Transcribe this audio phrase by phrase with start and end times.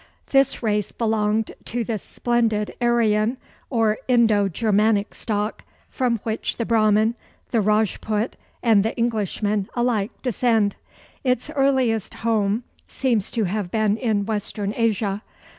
[0.31, 3.37] This race belonged to the splendid Aryan
[3.69, 7.13] or Indo Germanic stock from which the Brahman,
[7.51, 10.75] the Rajput, and the Englishman alike descend.
[11.23, 15.21] Its earliest home seems to have been in Western Asia.